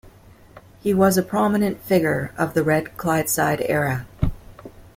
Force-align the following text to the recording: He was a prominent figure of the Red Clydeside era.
He 0.81 0.95
was 0.95 1.15
a 1.15 1.21
prominent 1.21 1.79
figure 1.83 2.33
of 2.35 2.55
the 2.55 2.63
Red 2.63 2.97
Clydeside 2.97 3.63
era. 3.69 4.07